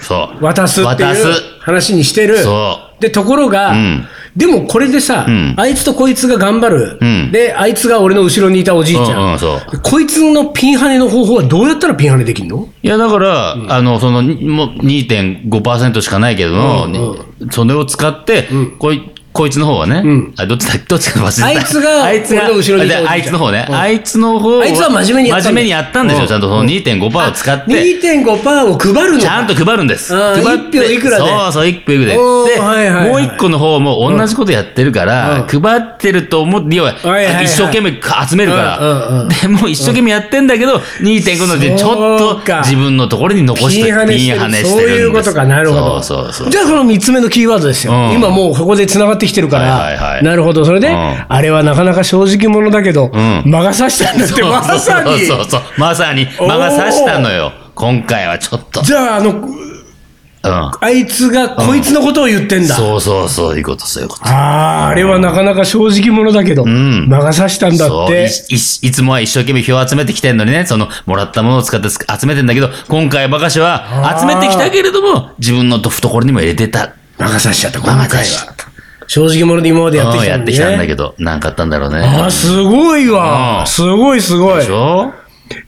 [0.02, 0.06] つ。
[0.06, 0.44] そう。
[0.44, 1.56] 渡すっていう。
[1.66, 2.38] 話にしてる。
[2.38, 4.08] そで、ところが、ん。
[4.36, 5.54] でもこれでさ、ん。
[5.56, 7.32] あいつとこいつが頑張る、うん。
[7.32, 9.60] で、あいつが俺の後ろにいたおじいちゃん、うんうんそう。
[9.82, 12.68] こいつのピンハネの方法はどうやったらピンハネできるの？
[12.82, 17.16] いや、だから、あの、その、にもう2.5%しかないけども、
[17.50, 20.32] それを使って、こい、こいつの方はね、ん。
[20.38, 21.46] あどっちだ、どっちか忘れてた。
[21.46, 23.74] あいつがあいつが、俺の後ろにあいつの方ね、うん。
[23.74, 26.28] あいつの方あいつは真面目にやった真面目にやったんですよ、うん。
[26.28, 27.70] ちゃんとその2.5%を使って。
[27.72, 29.20] 2.5%を配るのか。
[29.20, 30.14] ちゃんと配るんです。
[30.14, 31.30] 配って一票いくらで。
[31.30, 32.18] そうそう、一票いくらで。
[32.18, 33.10] はいはいはい。
[33.10, 35.60] もう一個の方も同じことやってるから、うん。
[35.60, 36.94] 配ってると思って、要は、
[37.42, 44.36] 一生懸命集めるから、うんうんうんでもう一生懸命やってんだけど、2.5のでちょっと自分のところに残してピンハネしてる。
[44.36, 46.02] ピンハネしてそういうことか、なるほど。
[46.02, 46.50] そうそうそう。
[46.50, 47.92] じゃあ、この3つ目のキーワードですよ。
[47.92, 48.12] うん。
[48.12, 50.64] 今もうここで繋がってきてるから、はいはいはいなるほど。
[50.64, 55.26] それで、うんあれはなかなか正直者だけど、ん魔が差したんだって、まさに。
[55.26, 55.62] そうそうそう。
[55.78, 57.52] まさに、 魔が差したのよ。
[57.74, 58.82] 今回はちょっと。
[58.82, 60.70] じゃあ、あの、うん。
[60.80, 62.74] あいつがこいつのことを言ってんだ。
[62.74, 64.26] そうそうそう、いうこと、そういうこと。
[64.26, 68.30] ああ、あれはなかなか正直者だけど、ん魔が差したんだって。
[68.50, 68.58] いい
[68.90, 76.92] つもは一生懸命票を集めてきてんのにね、その、もらったものを使ってつ集めてんだけど、今回バカシは集めてきたけれども、自分の懐にも入れてた。
[77.18, 78.75] 魔が差しちゃった、今回は。
[79.06, 80.34] 正直者で今までやってきたね。
[80.34, 82.00] うんやってきたんだけど、なんかあったんだろうね。
[82.00, 83.60] ああ、すごいわ。
[83.60, 84.70] うんすごいすごいでし。
[84.70, 85.12] ょ？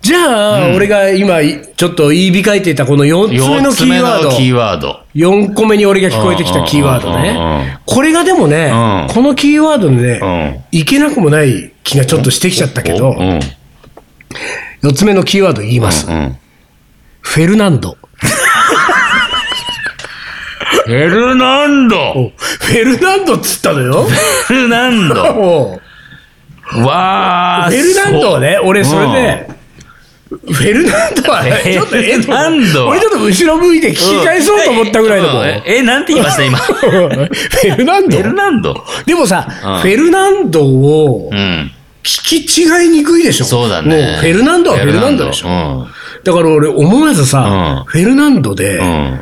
[0.01, 1.37] じゃあ、俺が今、
[1.77, 4.31] ちょっと言い控えていたこの4つ目のキーワード。
[4.31, 5.01] のキーワード。
[5.15, 7.79] 4個目に俺が聞こえてきたキーワードうんうんうんうんね。
[7.87, 10.77] これがでもね、うんこのキーワードでうね、ん。
[10.77, 13.41] いけなくもない気がちょっとしてきちゃったけどお、うん。
[14.83, 16.11] 4つ目のキーワード言います。
[16.11, 16.37] うん。
[17.21, 17.97] フェルナンド。
[20.85, 24.05] フェルナンドおフェルナンドっつったのよ。
[24.05, 25.15] フェルナンド
[26.85, 29.49] わーフェルナンドはね、俺それで、
[30.29, 35.43] フェルナンドはね、ちょっと、えっとフェルナンドは俺ちょっと後ろ向いて聞き返そうと思ったぐらいだもん。
[35.43, 36.59] うんえ、えなんて言いました、今？
[36.59, 38.19] フ フェルナンド？
[38.19, 38.85] ェルナンド？
[39.07, 41.71] でもさ、うんフェルナンドをうん。
[42.05, 43.45] 聞き違いにくいでしょ。
[43.45, 43.89] そうだね。
[43.97, 45.49] もうフェルナンドはフェルナンドでしょ。
[45.49, 45.89] ょ。
[46.25, 49.21] だから俺思わずさ、うんフェルナンドで、うん。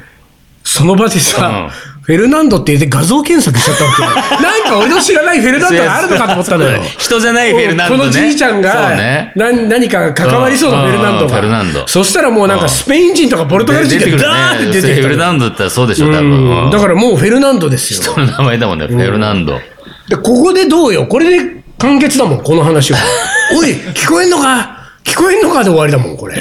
[0.66, 0.70] うん。
[0.78, 1.70] その場でさ、
[2.02, 4.08] フェルナンドって言って画像検索しちゃったわけよ。
[4.40, 6.80] なんか俺の知らないフェルナンドがあるのかと思ったのよ。
[6.98, 8.00] 人じゃないフェルナンドね。
[8.00, 9.32] このじいちゃんが、ね。
[9.34, 11.88] 何何か関わりそうなフェルナンドうんうんフェルナンドが。
[11.88, 14.16] そしたらもうなんかスペイン人とかポルトガル人が。
[14.18, 16.70] ダーって出てきフェたルナンドって言ったらそうでしょ、多うん分。
[16.70, 18.00] だからもうフェルナンドですよ。
[18.02, 19.60] 人の名前だもんね、フェルナンド。
[20.08, 21.06] で、ここでどうよ？
[21.06, 22.98] これで完結だもん、この話は。
[23.58, 24.75] おい、聞こえんのか？
[25.06, 26.34] 聞こえんのかで終わりだもん、これ。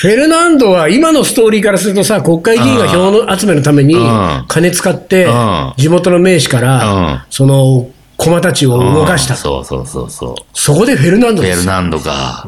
[0.00, 9.34] フェルナンドは今のストーリーからするとさ、国会議員が票の集めのためにうん金使ってうん、地元の名士かうんら、その駒たちを動かした。
[9.34, 10.42] そうそうそうそう。
[10.52, 11.56] そこでフェルナンドですよ。
[11.56, 12.46] フェルナンドか。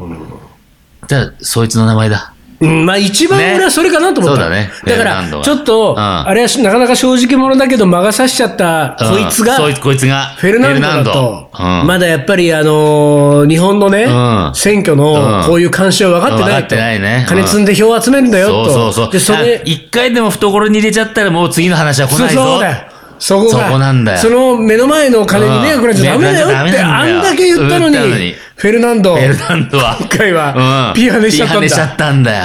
[1.07, 2.33] じゃあ、そいつの名前だ。
[2.59, 4.49] うん、まあ一番俺はそれかなと思った。
[4.49, 10.25] ねそうだねだから、ちょっと、うんあれはなかなか正直者だけど魔が差しちゃったこいつが、うんそいつ、こいつが。
[10.37, 16.45] フェルナンドだと、フェルナンドうんまだやっぱり、あのー日本のね、うん選挙うんのこういう監視は分かってないと。
[16.45, 18.65] 分かってないね金積んで票を集めるんだよと。
[18.65, 19.11] そうそうそう。
[19.11, 22.43] で、それあ、一回でも懐に入れちゃったらもう次の話は来そうないぞ。
[22.43, 22.86] そうだよ。
[23.19, 29.97] そこが、そこなんだよその目の前の金に迷惑かけちゃダメだよって、あんだけ言ったのに、フェルナンド、フェルナンドは。
[29.99, 32.43] 今回はうんピーハネしちゃったんだちゃったんだよ。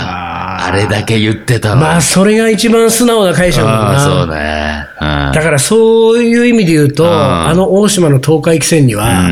[0.64, 1.80] あれだけ言ってたの。
[1.80, 4.06] まあ、それが一番素直な解釈だな。
[4.06, 4.87] うんそうね。
[5.00, 9.22] うんだからそういう意味で言うと、んあの大島の東海汽船には、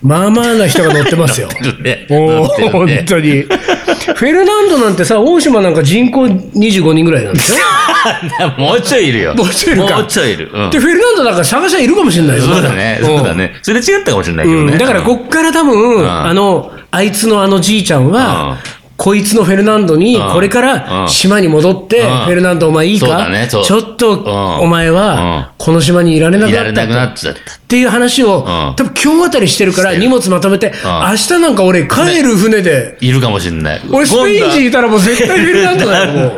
[0.00, 1.48] まあまあな人が乗ってますよ。
[1.82, 3.42] ねお本当に。
[3.42, 7.58] フェルナンドなんてさ、大島なんか人口25人ぐらいなんですよ。
[8.58, 9.34] もうちょいいるよ。
[9.34, 10.50] もうちょいいるかもうちょいいる。
[10.52, 12.44] うんで、フェルナンドなんか探しゃいるかもしれないよ。
[12.44, 13.00] そうだね。
[13.02, 13.58] そうだね。
[13.62, 14.72] それ違ったかもしれないけどね。
[14.72, 18.56] うん、だからこっから多分、んあの、あいつのあのじいちゃんは、
[18.98, 20.32] こいつのフェルナンドに、うん。
[20.32, 20.66] これかうん。
[20.66, 22.06] ら島に戻って、うん。
[22.24, 24.60] フェルナンドお前いいか、ちょっと、ん。
[24.60, 27.40] お前は、この島にいられなくなったっちゃった。
[27.40, 28.74] っていう話を、ん。
[28.74, 33.80] 多分今日あたりしてるから荷物まとめて、明日なんか俺帰る船で、いるかもしれない。
[33.92, 36.36] 俺スペイン人いたらもう絶対フェルナンドだよ、もう。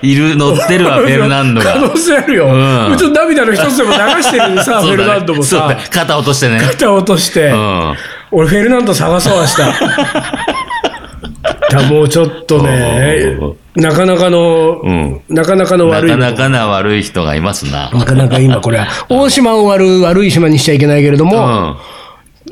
[0.00, 1.74] いる、乗ってるわ、 フェルナンドが。
[1.74, 2.46] 可能性あるよ。
[2.46, 2.96] うん。
[2.96, 5.76] ちょっと涙の一つでも流してるさ、フェルナンドもさ。
[5.90, 6.58] 肩落としてね。
[6.58, 7.94] 肩落として、うん。
[8.30, 10.67] 俺フェルナンド探そう、明日。
[11.70, 16.18] だもうちょっとねう、 なかなかの、うんなかなかのな悪いの。
[16.18, 17.90] かなかな悪い人がいますな。
[17.90, 21.76] なかなか今これは、 大島を悪い悪い島にしちゃいけないけれどうも、ん。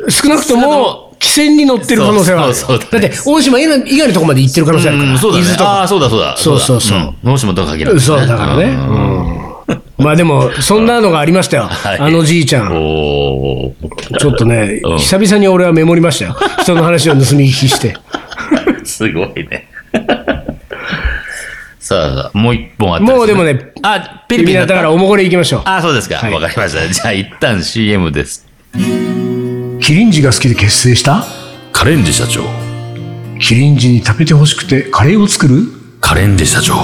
[0.09, 2.55] 少なくともも、汽船に乗ってる可能性はあるよ。
[2.55, 5.11] そうそうそうだって、大島以外のとこまで行ってる可能性あるから。
[5.11, 6.35] うんそうだねああ、そうだそうだ。
[6.37, 8.01] そうそうそうだん脳死もとは限らない。
[8.01, 8.65] そう、だからね。
[8.65, 8.69] う
[9.03, 9.27] ん
[9.99, 11.69] まあでも、そんなのがありましたよ。
[11.71, 12.69] はいあのじいちゃん。
[12.69, 16.37] ちょっとねうん、久々に俺はメモりましたよ。
[16.63, 17.97] 人の話を盗み聞きして。
[18.87, 19.68] すごいね。
[21.79, 25.62] さあ、もう一本あったもうでもね、あ、ピリピリなっただからおもこれ行きましょう。
[25.66, 26.16] あ、そうですか。
[26.16, 26.88] はいわかりました。
[26.88, 28.44] じゃあ、一旦 CM です。
[29.81, 31.25] キリンジが好きで結成した？
[31.72, 32.42] カレンジ社長。
[33.40, 35.62] キリンジに食べてほしくてカレーを作る？
[36.01, 36.75] カレンジ社長。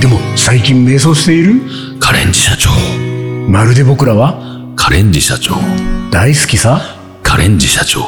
[0.00, 1.60] でも最近迷走している？
[1.98, 2.70] カレンジ社長。
[3.48, 4.38] まるで僕らは？
[4.76, 5.54] カレンジ社長。
[6.12, 6.93] 大好きさ？
[7.34, 8.00] カレンジ社長。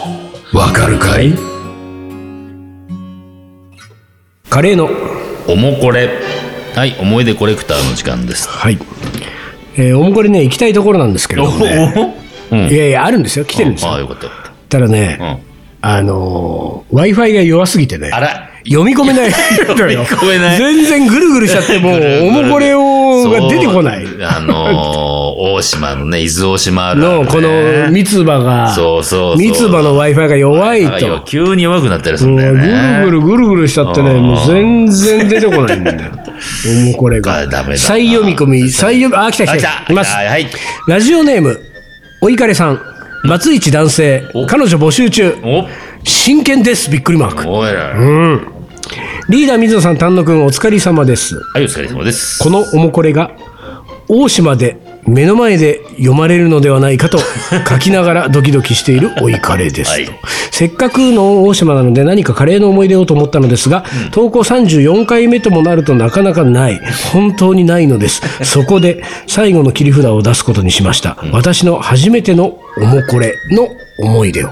[0.57, 1.33] わかるかい？
[4.49, 4.89] カレーの。
[5.49, 6.09] おもこれ。
[6.77, 8.49] はい、思い出コレクターの時間です。
[8.49, 8.79] はい。
[9.75, 12.15] えーおもこれね、行きたいところなんですけれどもね。
[12.53, 12.59] うん。
[12.69, 13.45] いやいや、あるんですよ。
[13.45, 14.03] 来てるんですああ、よ。
[14.03, 14.29] よかった
[14.69, 15.39] たらね、うん
[15.81, 18.11] あのー、Wi-Fi が弱すぎてね。
[18.13, 18.51] あら。
[18.65, 24.05] 読み込めない読み込めない全然ぐるぐるしちゃって、もう、おもこれをが出てこない。
[24.23, 25.06] あのー
[25.37, 31.23] の、大島のね、伊豆大島あるあるねの、この三つ葉が、そうそうそう三つ葉の Wi-Fi が弱いと。
[31.25, 33.03] 急に弱くなったりするんだよね。
[33.05, 35.99] ぐるぐるぐるぐるしちゃってね、もう全然出てこないんだよ。
[36.13, 37.37] もうこれが。
[37.39, 39.85] あダメだな再読み込み、再読み、あ、来た来あ、来た。
[39.87, 40.15] たいます。
[40.15, 40.47] はい。
[40.89, 41.59] ラジオネーム、
[42.21, 42.81] おいかれさん。
[43.29, 44.47] バツイチ男性お。
[44.47, 45.35] 彼女募集中。
[45.43, 45.67] お
[46.05, 46.91] 真剣です。
[46.91, 47.49] びっくりマーク。
[47.49, 47.93] おいら。
[49.29, 51.35] リーダー水野さん、丹野くん、お疲れ様です。
[51.53, 52.43] はい、お疲れ様です。
[52.43, 53.33] このおもこれが
[54.09, 57.19] 大島で目の前で読まれるのではないかと
[57.69, 60.09] 書きながらドキドキしているおいカレーです、はい。
[60.51, 66.81] せっかくの大島なので何かカレーの思い出をと思ったのですが、投稿34回目ともなるとなかなかない。
[67.13, 68.23] 本当にないのです。
[68.43, 74.51] そこで最後の切り札を出すことにしました、私の初めてのおもこれの思い出を。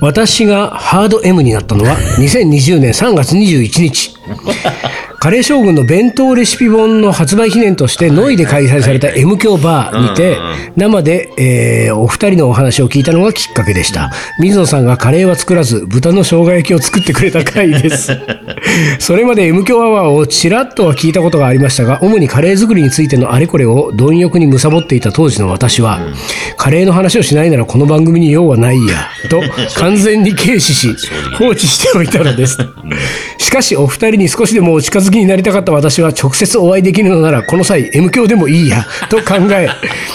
[0.00, 4.14] 私がハード M になったのは2020年3月21日。
[5.20, 10.38] カレー将軍の弁当レシピ本の発売記念としてノイで開催された M 響バーにて
[10.76, 14.12] 生で、えーお二人のお話を聞いたのがきっかけでした。
[14.38, 18.16] 水野さんがカレーは作らず豚の生姜焼きを作ってくれた回です。
[19.00, 26.00] それまで M 響アワーをちらっとは聞いたことがありましたが、主にカレー作りについてのあれこれを貪欲に貪っていた当時の私は、
[26.56, 29.40] カレーの話をしないならこの番組に用はないや、と
[29.76, 30.94] 完全に軽視し、
[31.38, 32.58] 放置しておいたのです。
[33.38, 39.68] しかしお二人に少しでもお近づきになりたかった私は直接お会いできるのならこの際 M 響でもいいや、と考え、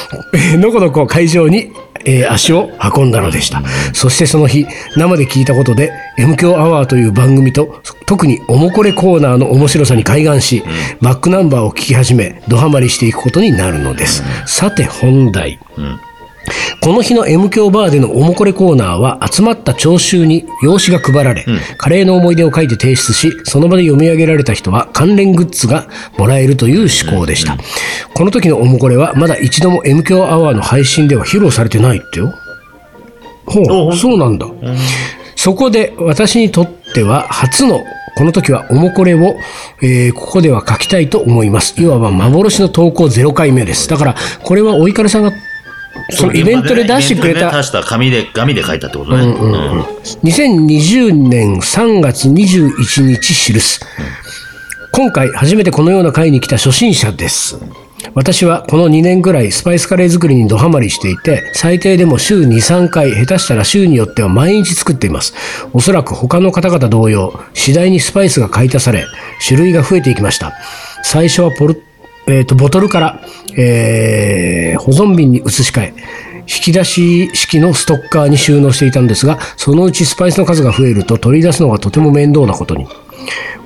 [0.58, 1.72] のこのこ会場に
[2.06, 3.64] えー足を運んだのでした。
[3.94, 4.66] そしてその日、
[4.98, 10.64] 生で聞いたことで、M 響アワーという番組と、特におもこれコーナーの面白さに開眼し、
[11.02, 14.24] バックナンバーを聞き始め、ドハマりしていくことになるのです。
[14.46, 15.60] さて本題。
[16.82, 21.46] この日の M 響バーでのおもこれコーナーは集まった聴衆に用紙が配られ、
[21.78, 27.58] カレーの思い出を書いて提出し、その場で読み上げられた人は関連グッズがもらえるという趣向でした。
[28.14, 32.34] この時のおもこれはまだ一度も M 響アワーの配信では披露されてないってよ。
[33.46, 34.48] ほう、そうなんだ。
[35.36, 37.82] そこで私にとっては初の
[38.16, 39.36] この時はおもこれを、
[39.82, 41.82] えーここでは書きたいと思います。
[41.82, 43.90] いわば幻の投稿0回目です。
[43.90, 45.32] だから、これはおいかれさんが
[46.12, 49.24] そのイベントで出してくれた出した紙で、紙で書いたってことね。
[49.24, 49.82] うん
[50.24, 53.80] 2020年3月21日記す。
[54.92, 57.58] 今回初めてこのような会に来た初心者です。
[58.14, 65.34] 私はこの2年ぐらいスパイスカレー作りにドハマりしていて、最低でも週2、3回、下手したら週によっては毎日作っています。
[65.74, 69.06] おそらく他の方々同様、次第にスパイスが買い足され、
[69.46, 70.54] 種類が増えていきました。
[71.04, 71.82] 最初はポル、
[72.28, 73.20] えーとボトルから、
[73.58, 75.94] えー保存瓶に移し替え、
[76.40, 82.88] 引き出し式のストッカーに収納していたんですが、そのうちスパイスの数が増えると取り出すのがとても面倒なことに。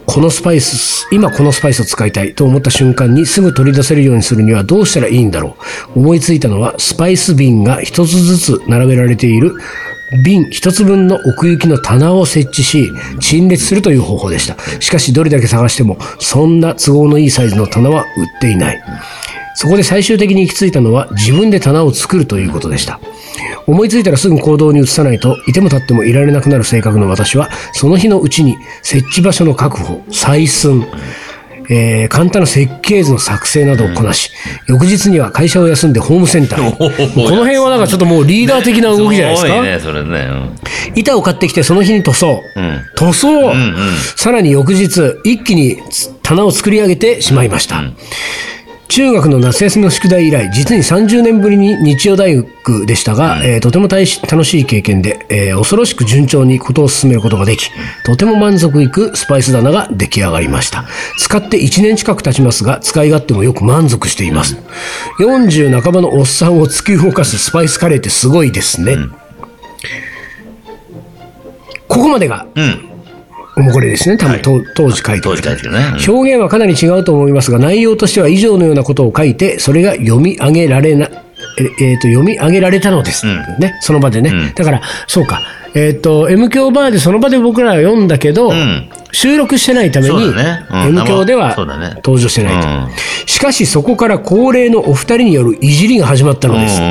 [0.05, 5.57] このスパイス、今このスパイスを使いたいと思った瞬間にすぐ取り出せるようにするにはどうしたらいいんだろ
[5.95, 5.99] う。
[5.99, 9.55] 思いついたのはスパイス瓶が一つずつ並べられている
[10.23, 14.55] 瓶一つ分の奥行きの棚を設置し、陳列するという方法でした。
[14.79, 18.07] しかしどれだけ探しても、そんな都合のいいサイズの棚は売っ
[18.39, 18.81] ていない。
[19.55, 22.99] そこで最終的に行き着いたのは自分で棚を作るということでした。
[23.65, 30.87] 思いついたらすぐ行動に移さないといても立ってもいられなくなる性格の私は、その日のうちに設置場所の確保、採寸、
[31.69, 34.31] えー簡単な設計図の作成などをこなし、
[34.67, 36.71] 翌日には会社を休んでホームセンターへ。
[37.13, 39.61] この辺はなんかちょっともうリーダー的な動きじゃないですか？
[39.61, 40.27] ね、それね。
[40.29, 40.49] うん
[40.95, 42.41] 板を買ってきてその日に塗装。
[42.55, 43.75] うん塗装、うんうん
[44.15, 45.77] さらに翌日、一気に
[46.23, 47.83] 棚を作り上げてしまいました。
[48.87, 57.69] 中学の夏休みの宿題以来、実に30年ぶりに日曜大学でしたが、えーとても楽しい経験で、えー恐ろしく順調にことを進めることができ、
[58.05, 60.85] とても満足いくスパイス棚が出来上がりました。
[61.19, 64.57] 使って1年近く経ちますが、使い勝手もよく満足しています。
[65.19, 68.97] 40半ばのおっさんを突き動かすスパイスカレーってすごいですね。
[71.87, 72.86] ここまでがうん。
[73.57, 74.17] おもこれですね。
[74.17, 75.79] 多分、と当時書い当時書いてるね。
[75.79, 81.09] うん表現はかなり違うと思いますが、内容としては以上のようなことを書いて、それが読み上げられな、
[81.59, 83.25] ええーと読み上げられたのです。
[83.25, 84.29] うんね、その場でね。
[84.29, 85.41] うんだから、そうか。
[85.73, 91.55] えっ、と、M 響バーでその場で僕らは読んだけど、ん収録してないために、ねうん M 響では
[91.95, 92.67] 登場してないと。
[92.67, 92.87] うん
[93.25, 96.81] しかし、そこから恒例のお二人によるいじりが始まったのです。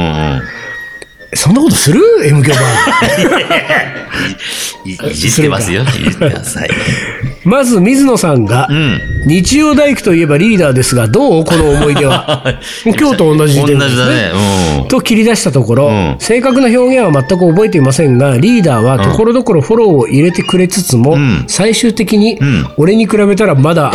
[1.37, 3.25] そんなことする ?M 響バーで。
[4.01, 4.07] うん
[4.87, 5.83] いいじってますよ。
[5.83, 6.59] いじってます。
[6.59, 6.71] はい。
[7.45, 9.01] まず水野さんが、うん。
[9.27, 12.45] 日曜大工といえばリーダーですが、どうこの思い出は。
[12.85, 14.31] 今日と同じで、同じだね。
[14.83, 14.89] うん。
[14.89, 23.93] と切り出したところ、うん正確な表現は全く覚えていませんが、リーダーはところどころフォローを入れてくれつつも、ん最終的に、ん俺に比べたらまだ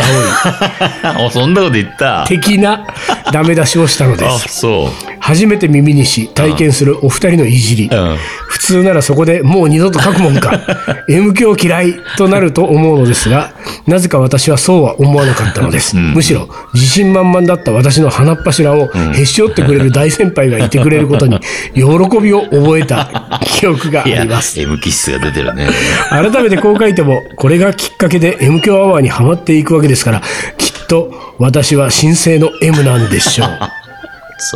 [1.14, 2.24] 青いお、そんなこと言った。
[2.28, 2.86] 的な
[3.32, 4.60] ダメ出しをしたのであ、す。
[4.60, 4.90] そ
[5.22, 7.88] 初めて耳にし、体験するお二人のいじり。
[7.88, 7.94] う。
[7.94, 8.16] うん。
[8.52, 10.60] 普通ならそこでもう二度と書くもんか
[11.08, 13.52] M 教嫌いとなると思うのですが
[13.86, 21.40] なぜか私はそうは思わなかったのです、むしろ自信満々だった私の鼻っ柱をへし折ってくれる大先輩がいてくれることに
[21.74, 21.82] 喜
[22.20, 25.68] びを覚えた記憶があります、M 気質が出てるね。
[26.10, 30.22] 改めてこう書いてもこれがきっかけで M 教アワーにはまっていくわけですから
[30.58, 33.46] きっと私は神聖の M なんでしょ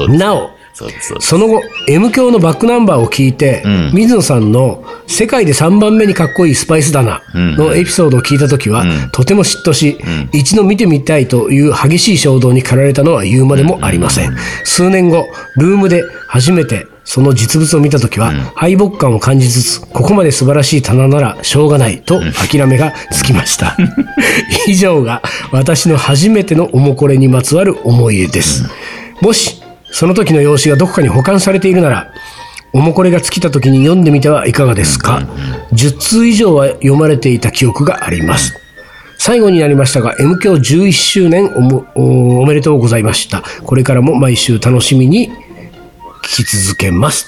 [0.06, 1.20] う なおそうそう。
[1.22, 3.92] その後 M 教のバックナンバーを聞いて、ん。
[3.94, 9.96] 水野さんの「世界で3番目にかっこいいスパイスだな」のエピソードを聞いた時は、とても嫉妬し、
[10.32, 23.76] 一度見てみたいという激しい衝動に駆られたのは言うまでもありません、数年後ルームで初めてその実物を見た時は、敗北感を感じつつここまで素晴らしい棚ならしょうがないと諦めがつきました。
[24.68, 28.64] 以上が私の初めてのおもこれにまつわる思い出です、
[29.22, 29.55] もし
[29.96, 32.12] その時の用紙がどこかに保管されているなら、
[32.74, 35.20] おもこれが尽きた時に読んでみてはいかがですか
[35.72, 38.54] ？10通以上は読まれていた記憶があります。
[39.16, 43.42] 最後になりましたが、M 教11周年おもおおめでとうございました。
[43.64, 45.30] これからも毎週楽しみに
[46.22, 47.24] 聞き続けます。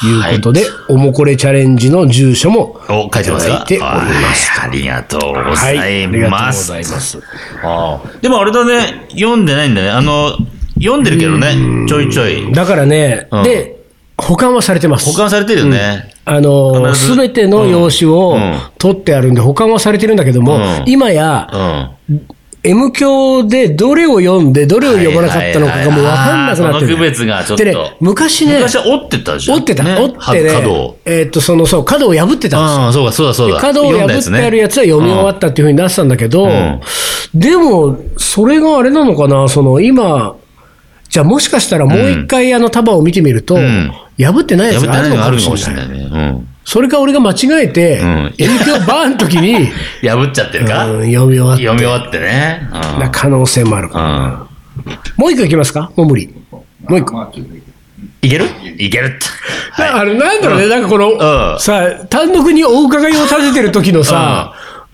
[0.00, 3.50] ということで、おもこれチャレンジの住所もお、書いております。
[3.50, 6.68] はいありがとうござはい、あいりがとうごます。
[6.68, 7.18] ざいます。
[7.64, 9.90] ああでもあれだね、読んでないんだね。
[9.90, 10.36] あの、
[10.78, 12.52] 読んでるけどね、ちょいちょい。
[12.52, 13.76] だからね、うんで、
[14.16, 15.10] 保管はされてます。
[15.10, 16.12] 保管されてるよね。
[16.24, 21.48] あの必ずすべての用紙をうん取ってあるんで、保管はされてるんだけども、うん今や、
[22.08, 22.26] うん。
[22.66, 26.96] M 教でどれを読んで、どれを読まなかったのかがもう分かんなくなってる。
[26.96, 29.56] 区別がちょっとでね、昔ね、昔は折ってたじゃん。
[29.58, 30.98] 折ってた、ね折ってね、角を。
[31.04, 32.56] えーっと、その、そう、角を破ってたんですよ。
[32.56, 33.60] ああ、そうか、そうだ、そうだ。
[33.60, 36.80] 角を破ってあるやつは読み終わったっていうふうに出したんだけど、ん
[37.34, 40.34] でも、それがあれなのかな、その今、
[41.14, 45.86] じゃあもしかしたらもう一回あの束を見てみると、ん破ってないやつがあるのかもしれな。
[45.86, 46.44] ないいね。
[46.64, 49.66] それか俺が間違えて、ん M 教バーンの時に、うん。
[50.08, 50.90] 破っちゃってるか？
[50.90, 52.62] うん読み終わって読み終わってね。
[52.66, 54.48] うんな可能性もあるから。
[55.16, 55.92] もう一個いきますか？
[55.94, 56.34] もう無理。
[56.50, 57.32] もう一個。
[58.22, 58.46] いける？
[58.76, 59.26] いけるって。
[59.70, 59.90] はい。
[59.90, 64.52] あれなんだろうね、なんかこの、うんさ単独にお伺いを立ててる時のさ、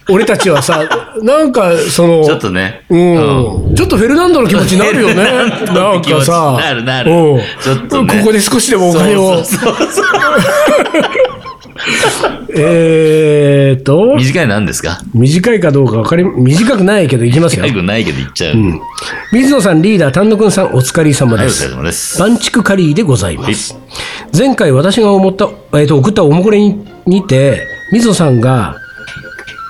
[0.09, 0.83] 俺たちはさ、
[1.23, 2.83] なんかその、ちょっとね。
[2.91, 5.15] うん、ちょっとフェルナンドの気持ちになるよね。
[5.73, 9.37] なんかさ、なるなるうんちょっとねここで少しでもお金を。
[9.37, 10.05] そうそうそう
[12.57, 15.01] えーっと、短いの何ですか？
[15.15, 17.73] 短いかどうか分かり、短くないけどいきますよ最。
[17.73, 18.55] 後ないけど言っちゃう。
[19.33, 21.75] 水野さんリーダー、丹野くんさんお疲れ様はい、おです疲れ。
[21.77, 22.19] 様です。
[22.19, 23.77] バンチクカリーでございます。
[24.37, 28.77] 前回私が思った、えー、と送ったおもこれににて、水野さんが、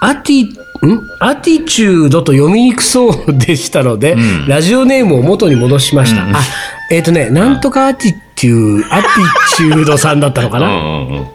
[0.00, 0.46] アティ、
[0.86, 1.08] ん？
[1.18, 4.16] アティチュードと読みにくそうでしたので、
[4.48, 6.22] ラジオネームを元に戻しました。
[6.38, 6.42] あ、
[6.90, 10.68] えっ、とね、なんとかアティチュー、アティチュードさんだったのかな。
[10.68, 11.26] うんうんうん。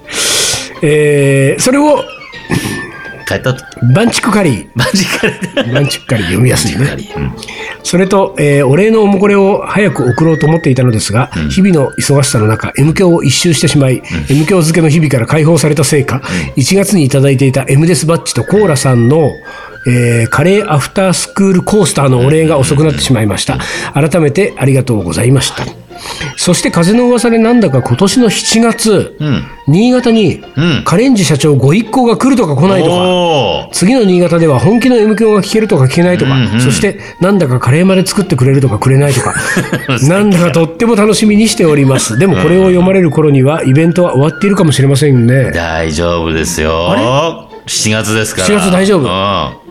[0.82, 2.04] えーそれを、
[3.28, 3.56] 帰った
[3.94, 4.70] バンチクカリー。
[4.76, 5.28] マジか
[5.64, 5.74] で。
[5.74, 6.98] バンチクカリー読みやすいね。
[7.16, 7.34] うん
[7.86, 16.22] それと、えーお礼のおもこれを早く送ろうと思っていたのですが、日々の忙しさの中、M 教を一周してしまい、M 教漬けの日々から解放されたせいか、
[16.58, 19.30] 1月にいただいていた M デスバッジとコーラさんの、
[19.88, 23.60] えーカレーアフタースクールコースターのお礼が遅くなってしまいました。
[23.94, 25.85] 改めてありがとうございました。
[26.38, 29.44] そして風の噂でなんだか今年の7月、うん。
[29.68, 39.34] 新潟にうんカレンジ社長ご一行が来るとか来ないとか、おー次の新潟では本気の M 響が聞けるとか聞けないとか、そしてなんだかカレーまで作ってくれるとかくれないとか、
[40.08, 42.20] なんだかとっても楽しみにしております。
[42.20, 45.52] でもこれを読まれる頃にはイベントは終わっているかもしれませんね。
[45.52, 47.50] 大丈夫ですよ。
[47.66, 48.48] 7月ですから。
[48.48, 49.02] 7月大丈夫？
[49.02, 49.65] うん。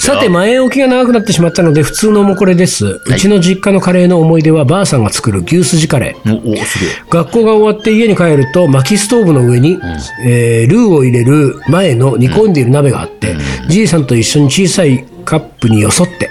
[0.00, 2.86] さて、前置きが長くなってしまったので普通のおもこれです。
[2.86, 7.08] うちの実家のカレーの思い出はばあさんが作る牛すじカレー。
[7.10, 9.78] 学校が終わって家に帰ると薪ストーブの上に、
[10.26, 13.36] えールーを入れる前の煮込んでいる鍋があって、
[13.68, 16.30] じいさんと一緒に小さいカップによそって、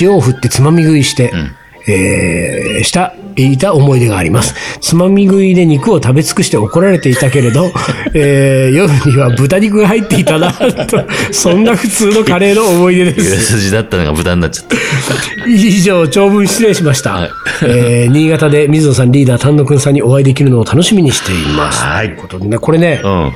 [0.00, 1.32] 塩を振ってつまみ食いして、
[1.88, 4.54] えーしたいた思い出があります。
[4.80, 7.70] つまみ食いで肉を食べ尽くして怒られていたけれど、
[8.14, 13.52] えー夜には豚肉が入っていたな、と、そんな普通のカレーの思い出で牛す。
[13.58, 14.76] 筋だったのが豚になっちゃった。
[15.48, 17.28] 以上、長文失礼しました。
[17.62, 21.82] えー新潟で水野さんリーダー丹野くんさんにお会いできるのを楽しみにしています。
[21.82, 23.32] はいということでね、これね、うん。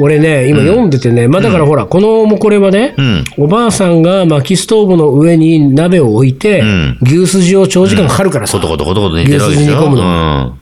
[0.00, 10.56] 俺ね、今読んでてね、まあだからほら、このもこれはね、んおばあさんが薪ストーブの上に鍋を置いて、ん牛すじを長時間かかるからさ、コトコトコトコト煮て煮込むの。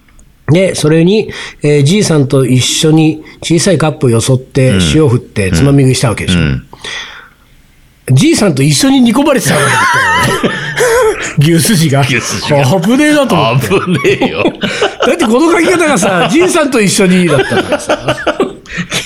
[0.52, 1.30] で、それに、
[1.62, 6.40] えーじいさんと一緒に小さいカップをよそって、塩振ってつまみ食いしたわけでしょ。
[6.40, 6.66] ん
[8.12, 10.60] じいさんと一緒に煮込まれてたわけだって。
[11.52, 12.00] 牛すじが。
[12.00, 13.68] 牛すじが危ねえなと思って。
[13.68, 14.42] 危ねえよ。
[15.06, 18.38] だってこの書き方がさ、じいさんと一緒にだったからさ。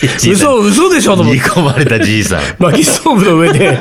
[0.06, 1.40] 嘘、嘘でしょと思って。
[1.40, 2.40] 煮込まれたじいさん。
[2.58, 3.78] 薪ストーブの上で、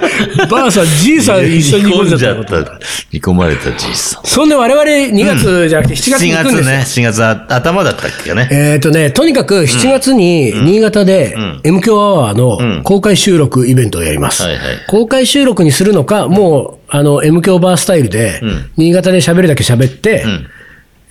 [0.49, 2.79] ばあさん、じいさん一緒に煮込んじゃった煮込
[3.11, 4.25] 煮込まれたじいさん。
[4.25, 7.09] そんで我々2月じゃなくて7月に7行くん月ですよ。
[7.09, 8.49] ね、4月頭だったっけかね。
[8.51, 14.43] えっ、とね、とにかく7月に新潟で M 強アワーの公開収録イベントをやります。
[14.43, 18.41] はいはい公開収録にするのか、もう、あの、M 強バースタイルで、
[18.77, 20.25] 新潟で喋るだけ喋って、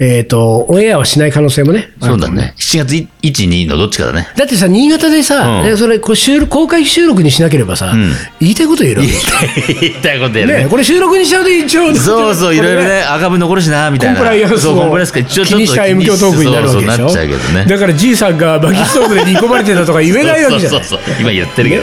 [0.04, 1.92] えっ、と、オンエアはしない可能性もね。
[2.00, 2.54] そうだね。
[2.56, 4.26] 7月1、2のどっちかだね。
[4.36, 7.94] だってさ、新潟でさ、うんねそれこう収録公開収録にしなければさ、
[8.40, 10.64] 言いたいこと言えるわけ言いたいことやるね。
[10.64, 14.16] ねこれ収録にしちゃうと一応、そうそう、いろいろね、赤分残るしな、みたいな。
[14.16, 16.96] コンプライアンスそう、コンプライアンスをか一応ちょっと気にした M 響トークになるわけでしょ。
[16.96, 17.66] そうそうなっちゃうけどね。
[17.66, 20.84] だからじいさんが薪ストーブで煮込まれてたとか言えないわけじゃない。
[20.84, 21.14] そうそうそう。
[21.20, 21.82] 今言ってるけど。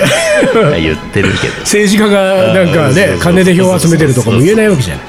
[0.76, 1.54] 言ってるけど。
[1.62, 5.06] 政治家がなんかね金で票を集めてるとかも言えないわけじゃない。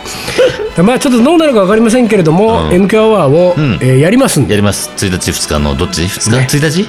[0.79, 4.91] まあちょっとどうなるか分かりませんけれども、MQ アワーを、えーやりますんで、やります。
[4.97, 6.89] 1日、2日のどっち ?2 日 ?1 日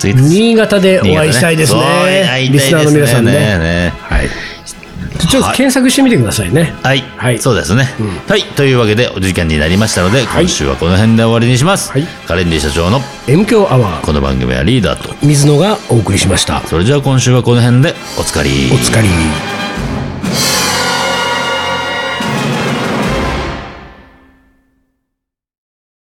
[0.00, 1.80] ?1 日新潟でお会いしたいですね。
[1.80, 3.32] そう会いたいリスナーの皆さんね。
[3.32, 4.28] ねはい。
[5.28, 6.74] ちょっと検索してみてくださいね。
[6.82, 7.84] はい、はいそうですね、
[8.26, 8.42] はい。
[8.42, 11.92] というわけで、お時間になりましたので、今週はこの辺で終わりにします。
[11.92, 16.62] はいカレンディ社長の MQ アワー、この番組はリーダーと、水野がお送りしました。
[16.66, 18.70] それじゃあ今週はこの辺でおつかり。
[18.72, 19.49] お疲れ。